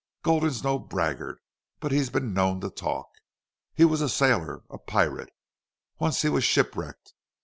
[0.23, 1.37] Gulden's no braggart.
[1.79, 3.07] But he's been known to talk.
[3.75, 5.29] He was a sailor a pirate.
[5.99, 7.13] Once he was shipwrecked.